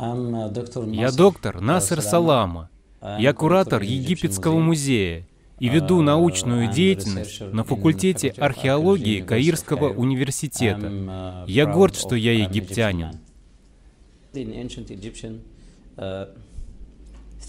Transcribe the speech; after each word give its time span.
Я 0.00 1.12
доктор 1.12 1.60
Насер 1.60 2.00
Салама. 2.00 2.70
Я 3.18 3.34
куратор 3.34 3.82
Египетского 3.82 4.58
музея 4.58 5.26
и 5.58 5.68
веду 5.68 6.00
научную 6.00 6.72
деятельность 6.72 7.40
на 7.40 7.64
факультете 7.64 8.30
археологии 8.30 9.20
Каирского 9.20 9.92
университета. 9.92 11.44
Я 11.46 11.66
горд, 11.66 11.96
что 11.96 12.14
я 12.14 12.32
египтянин. 12.32 13.18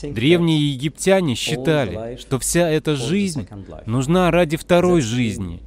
Древние 0.03 0.73
египтяне 0.73 1.35
считали, 1.35 2.17
что 2.17 2.37
вся 2.39 2.69
эта 2.69 2.95
жизнь 2.95 3.47
нужна 3.85 4.29
ради 4.29 4.57
второй 4.57 4.99
жизни. 5.01 5.61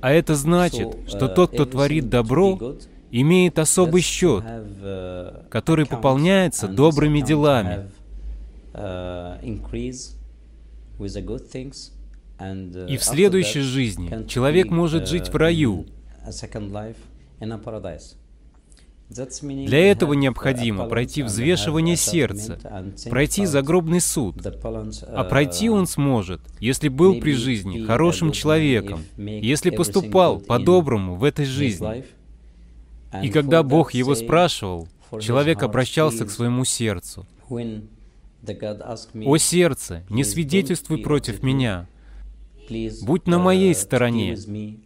А 0.00 0.10
это 0.10 0.34
значит, 0.34 0.88
что 1.06 1.28
тот, 1.28 1.52
кто 1.52 1.64
творит 1.64 2.10
добро, 2.10 2.76
имеет 3.12 3.58
особый 3.58 4.02
счет, 4.02 4.42
который 5.50 5.86
пополняется 5.86 6.66
добрыми 6.66 7.20
делами. 7.20 7.90
И 12.88 12.96
в 12.96 13.04
следующей 13.04 13.60
жизни 13.60 14.26
человек 14.26 14.70
может 14.70 15.06
жить 15.06 15.28
в 15.28 15.36
раю. 15.36 15.86
Для 19.10 19.90
этого 19.90 20.14
необходимо 20.14 20.86
пройти 20.86 21.22
взвешивание 21.22 21.96
сердца, 21.96 22.58
пройти 23.10 23.44
загробный 23.44 24.00
суд. 24.00 24.36
А 24.44 25.24
пройти 25.24 25.68
он 25.68 25.86
сможет, 25.86 26.40
если 26.60 26.88
был 26.88 27.20
при 27.20 27.32
жизни 27.32 27.84
хорошим 27.84 28.32
человеком, 28.32 29.04
если 29.18 29.68
поступал 29.68 30.40
по-доброму 30.40 31.16
в 31.16 31.24
этой 31.24 31.44
жизни. 31.44 32.04
И 33.20 33.28
когда 33.28 33.62
Бог 33.62 33.92
его 33.94 34.14
спрашивал, 34.14 34.88
человек 35.20 35.62
обращался 35.62 36.24
к 36.24 36.30
своему 36.30 36.64
сердцу. 36.64 37.26
«О 37.48 39.36
сердце, 39.38 40.04
не 40.08 40.24
свидетельствуй 40.24 40.98
против 40.98 41.42
меня, 41.42 41.86
будь 43.02 43.26
на 43.26 43.38
моей 43.38 43.74
стороне». 43.74 44.34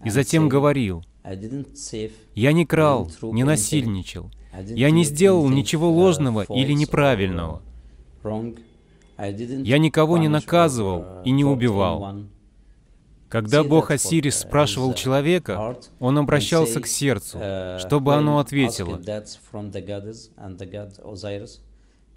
И 0.04 0.10
затем 0.10 0.48
говорил, 0.48 1.04
«Я 2.34 2.52
не 2.52 2.66
крал, 2.66 3.10
не 3.22 3.44
насильничал, 3.44 4.30
я 4.68 4.90
не 4.90 5.04
сделал 5.04 5.48
ничего 5.48 5.90
ложного 5.90 6.44
или 6.48 6.72
неправильного, 6.72 7.62
я 9.18 9.78
никого 9.78 10.18
не 10.18 10.28
наказывал 10.28 11.04
и 11.24 11.30
не 11.30 11.44
убивал». 11.44 12.26
Когда 13.28 13.64
Бог 13.64 13.90
Осирис 13.90 14.38
спрашивал 14.38 14.94
человека, 14.94 15.76
он 15.98 16.18
обращался 16.18 16.80
к 16.80 16.86
сердцу, 16.86 17.38
чтобы 17.78 18.14
оно 18.14 18.38
ответило. 18.38 19.00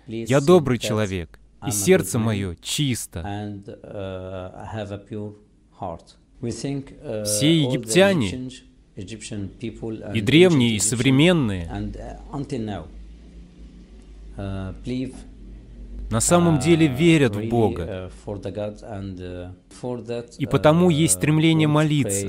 «Я 0.08 0.42
добрый 0.42 0.78
человек, 0.78 1.40
и 1.66 1.72
сердце 1.72 2.20
мое 2.20 2.56
чисто». 2.62 3.22
Все 7.26 7.62
египтяне, 7.62 8.50
и 8.96 10.22
древние, 10.22 10.76
и 10.76 10.80
современные, 10.80 11.70
на 16.10 16.22
самом 16.22 16.60
деле 16.60 16.88
верят 16.88 17.36
в 17.36 17.50
Бога. 17.50 18.12
И 20.38 20.46
потому 20.46 20.90
есть 20.90 21.14
стремление 21.14 21.68
молиться, 21.68 22.28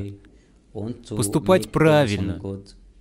поступать 1.09 1.71
правильно, 1.71 2.41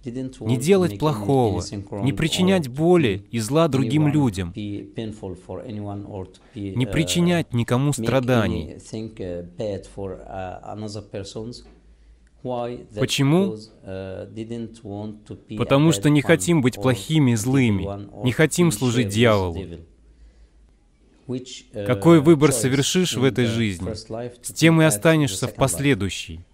не 0.04 0.58
делать 0.58 0.98
плохого, 0.98 1.64
не 2.04 2.14
причинять 2.14 2.70
боли 2.70 3.26
и 3.32 3.40
зла 3.40 3.68
другим 3.68 4.08
людям, 4.08 4.54
не 4.56 4.86
причинять 6.86 7.54
никому 7.54 7.94
страданий. 7.94 8.78
Почему? 12.42 13.58
Потому 15.58 15.92
что 15.92 16.10
не 16.10 16.22
хотим 16.22 16.62
быть 16.62 16.76
плохими 16.76 17.32
и 17.32 17.36
злыми, 17.36 18.24
не 18.24 18.32
хотим 18.32 18.72
служить 18.72 19.10
дьяволу. 19.10 19.58
Какой 21.86 22.22
выбор 22.22 22.52
совершишь 22.52 23.16
в 23.16 23.24
этой 23.24 23.46
жизни, 23.46 23.94
с 24.42 24.54
тем 24.54 24.82
и 24.82 24.86
останешься 24.86 25.48
в 25.48 25.56
последующей. 25.56 26.46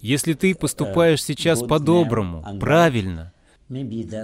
Если 0.00 0.34
ты 0.34 0.54
поступаешь 0.54 1.22
сейчас 1.22 1.62
по-доброму, 1.62 2.44
правильно, 2.58 3.32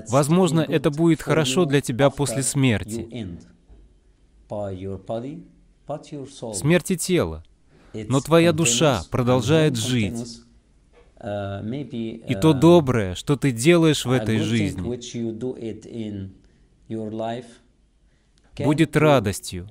возможно, 0.09 0.61
это 0.61 0.91
будет 0.91 1.23
хорошо 1.23 1.65
для 1.65 1.81
тебя 1.81 2.11
после 2.11 2.43
смерти. 2.43 3.09
Смерти 6.55 6.97
тела. 6.97 7.45
Но 7.95 8.21
твоя 8.21 8.53
душа 8.53 9.03
продолжает 9.11 9.77
жить. 9.77 10.43
И 11.23 12.35
то 12.41 12.53
доброе, 12.53 13.15
что 13.15 13.37
ты 13.37 13.53
делаешь 13.53 14.05
в 14.05 14.11
этой 14.11 14.39
жизни, 14.39 14.83
будет 18.59 18.97
радостью, 18.97 19.71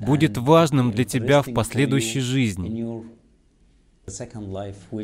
будет 0.00 0.36
важным 0.36 0.90
для 0.92 1.04
тебя 1.04 1.42
в 1.42 1.52
последующей 1.52 2.20
жизни. 2.20 3.04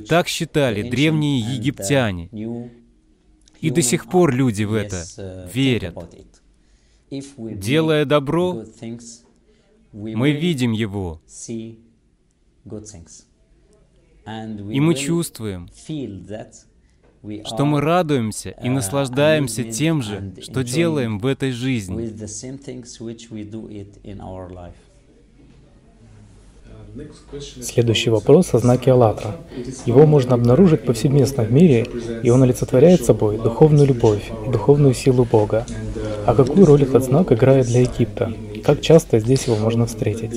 Так 0.08 0.28
считали 0.28 0.88
древние 0.88 1.40
египтяне, 1.40 2.28
и 3.60 3.70
до 3.70 3.82
сих 3.82 4.08
пор 4.08 4.34
люди 4.34 4.64
в 4.64 4.74
это 4.74 5.04
верят. 5.52 5.96
Делая 7.10 8.04
добро, 8.04 8.64
мы 9.92 10.32
видим 10.32 10.72
его, 10.72 11.20
и 14.26 14.80
мы 14.80 14.94
чувствуем, 14.94 15.68
что 17.44 17.64
мы 17.64 17.80
радуемся 17.80 18.50
и 18.62 18.68
наслаждаемся 18.68 19.64
тем 19.64 20.02
же, 20.02 20.32
что 20.40 20.64
делаем 20.64 21.18
в 21.18 21.26
этой 21.26 21.52
жизни. 21.52 22.10
Следующий 27.62 28.10
вопрос 28.10 28.52
о 28.52 28.58
знаке 28.58 28.90
«АЛЛАТРА». 28.90 29.36
Его 29.86 30.04
можно 30.06 30.34
обнаружить 30.34 30.84
повсеместно 30.84 31.44
в 31.44 31.52
мире, 31.52 31.86
и 32.22 32.28
он 32.28 32.42
олицетворяет 32.42 33.04
собой 33.04 33.38
духовную 33.38 33.86
любовь 33.86 34.30
и 34.46 34.50
духовную 34.50 34.92
силу 34.92 35.24
Бога. 35.24 35.64
А 36.26 36.34
какую 36.34 36.66
роль 36.66 36.82
этот 36.82 37.04
знак 37.04 37.32
играет 37.32 37.66
для 37.66 37.80
Египта? 37.80 38.32
Как 38.64 38.80
часто 38.80 39.18
здесь 39.18 39.46
его 39.46 39.56
можно 39.56 39.86
встретить? 39.86 40.32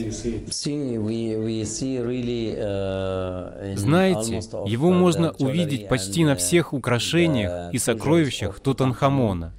Знаете, 3.77 4.41
его 4.67 4.91
можно 4.91 5.31
увидеть 5.39 5.87
почти 5.87 6.23
на 6.25 6.35
всех 6.35 6.73
украшениях 6.73 7.73
и 7.73 7.77
сокровищах 7.77 8.59
Тутанхамона. 8.59 9.53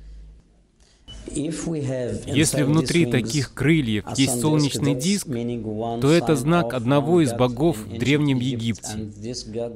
Если 1.29 2.63
внутри 2.63 3.07
таких 3.07 3.53
крыльев 3.53 4.05
есть 4.17 4.41
солнечный 4.41 4.95
диск, 4.95 5.27
то 5.27 6.11
это 6.13 6.37
знак 6.37 6.73
одного 6.73 7.21
из 7.21 7.33
богов 7.33 7.79
в 7.79 7.99
Древнем 7.99 8.39
Египте. 8.39 9.11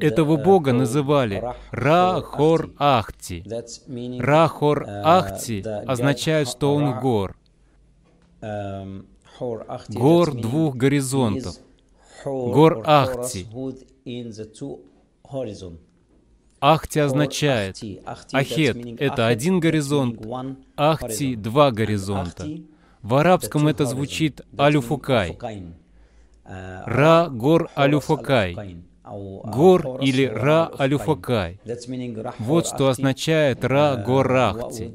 Этого 0.00 0.36
бога 0.36 0.72
называли 0.72 1.42
Ра-Хор-Ахти. 1.72 3.44
Ра-Хор-Ахти 4.20 5.62
означает, 5.86 6.48
что 6.48 6.74
он 6.74 7.00
гор. 7.00 7.36
Гор 9.88 10.34
двух 10.34 10.76
горизонтов. 10.76 11.56
Гор 12.24 12.82
Ахти. 12.86 13.46
Ахти 16.60 17.00
означает, 17.00 17.80
Ахет— 18.32 18.76
это 19.00 19.26
один 19.26 19.60
горизонт, 19.60 20.20
Ахти— 20.76 21.34
два 21.36 21.70
горизонта. 21.70 22.46
В 23.02 23.14
арабском 23.14 23.66
это 23.66 23.86
звучит 23.86 24.42
Алюфукай. 24.58 25.38
Ра 26.44 27.28
Гор 27.30 27.70
Алюфукай. 27.74 28.76
Гор 29.04 30.00
или 30.02 30.24
Ра 30.26 30.66
Алюфакай. 30.66 31.58
Вот 32.38 32.66
что 32.66 32.88
означает 32.88 33.64
Ра 33.64 33.96
Горахти. 34.06 34.92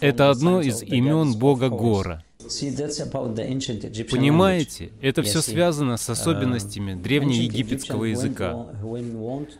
Это 0.00 0.30
одно 0.30 0.60
из 0.62 0.82
имен 0.82 1.34
Бога 1.38 1.68
Гора. 1.68 2.24
Понимаете, 4.10 4.90
это 5.00 5.22
все 5.22 5.40
связано 5.40 5.96
с 5.96 6.08
особенностями 6.08 6.94
древнеегипетского 6.94 8.04
языка. 8.04 8.66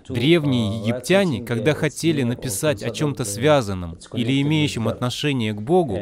Древние 0.08 0.80
египтяне, 0.80 1.44
когда 1.44 1.74
хотели 1.74 2.22
написать 2.22 2.82
о 2.82 2.90
чем-то 2.90 3.24
связанном 3.24 3.98
или 4.14 4.40
имеющем 4.42 4.88
отношение 4.88 5.52
к 5.52 5.60
Богу, 5.60 5.98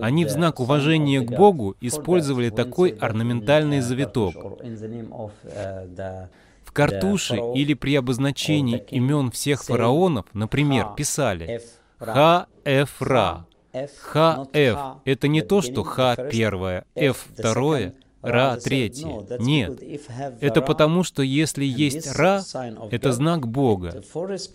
они 0.00 0.24
в 0.24 0.30
знак 0.30 0.60
уважения 0.60 1.20
к 1.20 1.30
Богу 1.30 1.76
использовали 1.80 2.50
такой 2.50 2.90
орнаментальный 2.90 3.80
завиток. 3.80 4.34
В 6.64 6.72
картуше 6.72 7.38
или 7.54 7.74
при 7.74 7.94
обозначении 7.94 8.78
имен 8.90 9.30
всех 9.30 9.62
фараонов, 9.64 10.26
например, 10.32 10.88
писали 10.96 11.60
Ха-эф-ра. 11.98 13.46
Ха-эф— 14.00 14.78
это 15.04 15.28
не 15.28 15.42
то, 15.42 15.60
что 15.60 15.82
ха 15.82 16.14
первое, 16.16 16.84
эф 16.94 17.26
второе, 17.36 17.94
ра 18.22 18.56
третье. 18.56 19.26
Нет. 19.38 19.82
Это 20.40 20.62
потому, 20.62 21.02
что 21.02 21.22
если 21.22 21.64
есть 21.64 22.16
ра, 22.16 22.42
это 22.90 23.12
знак 23.12 23.48
Бога, 23.48 24.02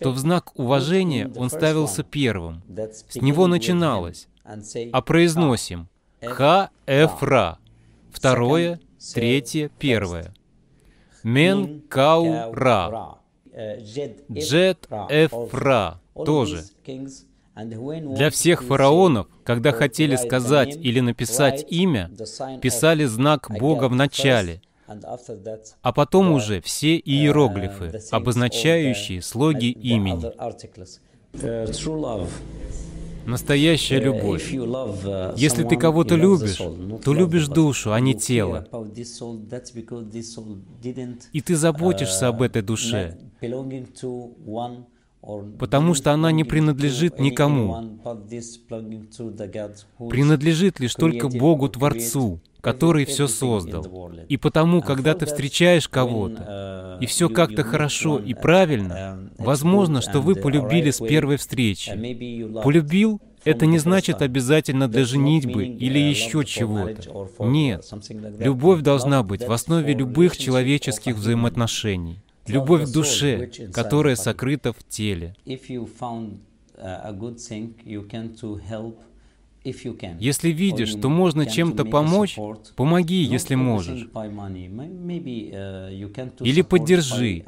то 0.00 0.10
в 0.10 0.18
знак 0.18 0.58
уважения 0.58 1.30
он 1.36 1.50
ставился 1.50 2.02
первым. 2.02 2.62
С 3.08 3.16
него 3.16 3.46
начиналось. 3.46 4.26
А 4.92 5.02
произносим 5.02 5.88
ха-эф-ра. 6.22 7.58
Второе, 8.10 8.80
третье, 9.14 9.70
первое. 9.78 10.34
Мен 11.22 11.82
кау 11.82 12.52
ра. 12.52 13.18
Джет 14.32 14.88
эф 15.10 15.32
ра. 15.52 16.00
Тоже. 16.14 16.64
Для 17.62 18.30
всех 18.30 18.62
фараонов, 18.62 19.26
когда 19.44 19.72
хотели 19.72 20.16
сказать 20.16 20.76
или 20.76 21.00
написать 21.00 21.66
имя, 21.70 22.10
писали 22.60 23.04
знак 23.04 23.50
Бога 23.50 23.88
в 23.88 23.94
начале, 23.94 24.62
а 25.82 25.92
потом 25.92 26.32
уже 26.32 26.60
все 26.60 26.96
иероглифы, 26.96 28.00
обозначающие 28.10 29.22
слоги 29.22 29.70
имени. 29.70 30.30
Настоящая 33.26 34.00
любовь. 34.00 34.50
Если 35.36 35.64
ты 35.64 35.76
кого-то 35.76 36.16
любишь, 36.16 36.56
то 37.04 37.12
любишь 37.12 37.48
душу, 37.48 37.92
а 37.92 38.00
не 38.00 38.14
тело. 38.14 38.66
И 41.32 41.40
ты 41.40 41.56
заботишься 41.56 42.28
об 42.28 42.42
этой 42.42 42.62
душе 42.62 43.18
потому 45.58 45.94
что 45.94 46.12
она 46.12 46.32
не 46.32 46.44
принадлежит 46.44 47.18
никому. 47.18 48.00
Принадлежит 50.08 50.80
лишь 50.80 50.94
только 50.94 51.28
Богу 51.28 51.68
Творцу, 51.68 52.40
который 52.60 53.04
все 53.04 53.26
создал. 53.26 54.12
И 54.28 54.36
потому, 54.36 54.82
когда 54.82 55.14
ты 55.14 55.26
встречаешь 55.26 55.88
кого-то, 55.88 56.98
и 57.00 57.06
все 57.06 57.28
как-то 57.28 57.64
хорошо 57.64 58.18
и 58.18 58.34
правильно, 58.34 59.30
возможно, 59.38 60.00
что 60.00 60.20
вы 60.20 60.34
полюбили 60.34 60.90
с 60.90 60.98
первой 60.98 61.36
встречи. 61.36 61.90
Полюбил— 62.62 63.20
это 63.44 63.66
не 63.66 63.78
значит 63.78 64.22
обязательно 64.22 64.88
для 64.88 65.04
женитьбы 65.04 65.64
или 65.66 65.98
еще 65.98 66.44
чего-то. 66.44 67.28
Нет. 67.38 67.88
Любовь 68.38 68.82
должна 68.82 69.22
быть 69.22 69.46
в 69.46 69.52
основе 69.52 69.94
любых 69.94 70.36
человеческих 70.36 71.16
взаимоотношений 71.16 72.20
любовь 72.46 72.88
к 72.88 72.92
душе, 72.92 73.50
которая 73.72 74.16
сокрыта 74.16 74.72
в 74.72 74.82
теле. 74.88 75.34
Если 79.62 80.48
видишь, 80.48 80.88
что 80.88 81.10
можно 81.10 81.44
чем-то 81.44 81.84
помочь, 81.84 82.38
помоги, 82.76 83.22
если 83.22 83.56
можешь. 83.56 84.08
Или 86.40 86.62
поддержи. 86.62 87.44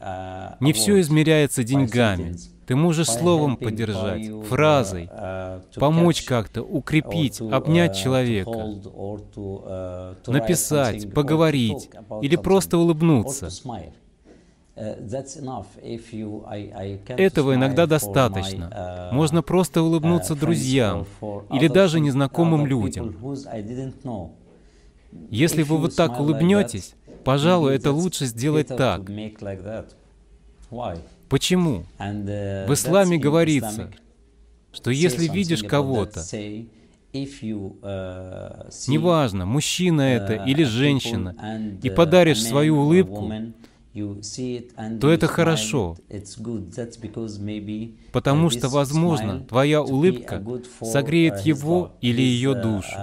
Не 0.61 0.73
все 0.75 1.01
измеряется 1.01 1.65
деньгами. 1.65 2.35
Ты 2.67 2.77
можешь 2.77 3.09
словом 3.09 3.57
поддержать, 3.57 4.31
фразой, 4.49 5.09
помочь 5.75 6.23
как-то, 6.23 6.63
укрепить, 6.63 7.41
обнять 7.41 7.97
человека, 7.97 8.75
написать, 10.27 11.13
поговорить 11.13 11.89
или 12.21 12.37
просто 12.37 12.77
улыбнуться. 12.77 13.49
Этого 14.75 15.45
иногда 17.55 17.87
достаточно. 17.87 18.71
Uh, 18.73 19.15
Можно 19.15 19.43
просто 19.43 19.83
улыбнуться 19.83 20.33
uh, 20.33 20.39
друзьям 20.39 21.07
или 21.53 21.69
даже 21.69 22.01
незнакомым 22.01 22.67
людям. 22.67 23.15
Если 25.31 25.63
вы 25.63 25.77
вот 25.77 25.95
так 25.95 26.19
улыбнетесь, 26.19 26.95
пожалуй, 27.23 27.75
это 27.75 27.93
лучше 27.93 28.25
сделать 28.25 28.69
так. 28.69 29.03
Почему? 31.29 31.85
Uh, 31.99 32.67
В 32.67 32.73
исламе 32.73 33.19
говорится, 33.19 33.91
что 34.73 34.91
если 34.91 35.29
видишь 35.29 35.63
кого-то, 35.63 36.23
неважно, 38.89 39.45
мужчина 39.45 40.01
это 40.01 40.33
или 40.33 40.65
женщина, 40.65 41.37
и 41.83 41.91
подаришь 41.91 42.43
свою 42.43 42.79
улыбку, 42.79 43.31
то 45.01 45.11
это 45.11 45.27
хорошо, 45.27 45.97
потому 48.13 48.51
что, 48.51 48.69
возможно, 48.69 49.41
твоя 49.41 49.83
улыбка 49.83 50.43
согреет 50.83 51.41
его 51.41 51.93
или 52.01 52.23
ее 52.23 52.55
душу. 52.55 52.97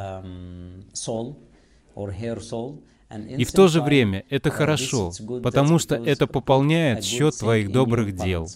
И 3.37 3.43
в 3.43 3.51
то 3.51 3.67
же 3.67 3.81
время 3.81 4.23
это 4.29 4.49
хорошо, 4.49 5.11
потому 5.43 5.79
что 5.79 5.95
это 5.95 6.27
пополняет 6.27 7.03
счет 7.03 7.37
твоих 7.37 7.71
добрых 7.71 8.15
дел. 8.15 8.47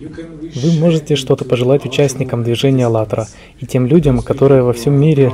Вы 0.00 0.78
можете 0.78 1.14
что-то 1.14 1.44
пожелать 1.44 1.84
участникам 1.84 2.42
движения 2.42 2.86
«АЛЛАТРА» 2.86 3.28
и 3.58 3.66
тем 3.66 3.86
людям, 3.86 4.22
которые 4.22 4.62
во 4.62 4.72
всем 4.72 4.98
мире... 4.98 5.30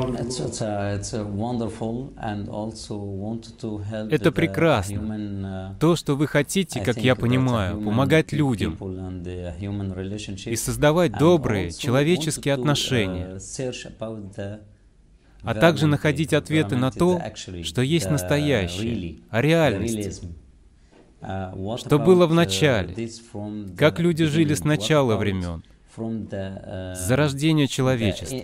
Это 4.10 4.32
прекрасно. 4.32 5.76
То, 5.78 5.94
что 5.94 6.16
вы 6.16 6.26
хотите, 6.26 6.80
как 6.80 6.96
я 6.98 7.14
понимаю, 7.14 7.80
помогать 7.80 8.32
людям 8.32 8.76
и 10.46 10.56
создавать 10.56 11.16
добрые 11.16 11.70
человеческие 11.70 12.54
отношения, 12.54 13.38
а 15.42 15.54
также 15.54 15.86
находить 15.86 16.32
ответы 16.32 16.76
на 16.76 16.90
то, 16.90 17.22
что 17.62 17.82
есть 17.82 18.10
настоящее, 18.10 19.18
о 19.30 19.40
реальности. 19.40 20.26
Uh, 21.26 21.76
что 21.78 21.99
было 21.99 22.26
в 22.26 22.34
начале, 22.34 22.94
как 23.76 23.99
люди 23.99 24.26
жили 24.26 24.55
с 24.55 24.62
начала 24.62 25.17
времен, 25.17 25.64
uh, 25.96 26.94
с 26.94 27.00
зарождения 27.00 27.67
человечества. 27.67 28.37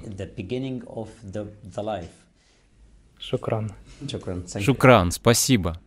Шукран. 3.21 3.73
Шукран, 4.61 5.13
спасибо. 5.13 5.81